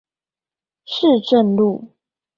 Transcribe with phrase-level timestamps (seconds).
[0.85, 1.93] 市政路